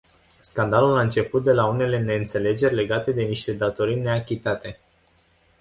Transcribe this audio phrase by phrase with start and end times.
[0.39, 4.79] Scandalul a început de la unele neînțelegeri legate de niște datorii neachitate.